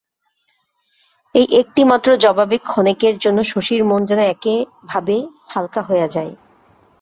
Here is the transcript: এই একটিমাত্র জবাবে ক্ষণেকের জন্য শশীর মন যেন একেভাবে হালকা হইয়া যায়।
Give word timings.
এই 1.35 1.47
একটিমাত্র 1.61 2.09
জবাবে 2.23 2.57
ক্ষণেকের 2.65 3.15
জন্য 3.17 3.39
শশীর 3.51 3.81
মন 3.83 4.01
যেন 4.05 4.19
একেভাবে 4.33 5.15
হালকা 5.47 5.81
হইয়া 5.87 6.07
যায়। 6.15 6.33